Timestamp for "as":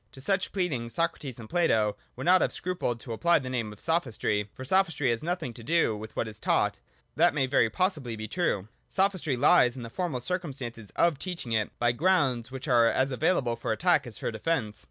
12.87-13.11, 14.07-14.17